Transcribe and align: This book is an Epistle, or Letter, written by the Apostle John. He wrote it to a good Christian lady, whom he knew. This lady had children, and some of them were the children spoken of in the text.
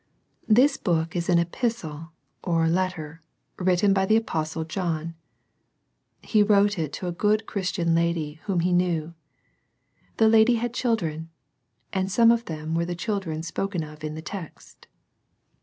This 0.47 0.77
book 0.77 1.15
is 1.15 1.29
an 1.29 1.37
Epistle, 1.37 2.11
or 2.43 2.67
Letter, 2.67 3.21
written 3.59 3.93
by 3.93 4.07
the 4.07 4.15
Apostle 4.15 4.63
John. 4.63 5.13
He 6.23 6.41
wrote 6.41 6.79
it 6.79 6.91
to 6.93 7.07
a 7.07 7.11
good 7.11 7.45
Christian 7.45 7.93
lady, 7.93 8.39
whom 8.45 8.61
he 8.61 8.73
knew. 8.73 9.13
This 10.17 10.31
lady 10.31 10.55
had 10.55 10.73
children, 10.73 11.29
and 11.93 12.11
some 12.11 12.31
of 12.31 12.45
them 12.45 12.73
were 12.73 12.85
the 12.85 12.95
children 12.95 13.43
spoken 13.43 13.83
of 13.83 14.03
in 14.03 14.15
the 14.15 14.23
text. 14.23 14.87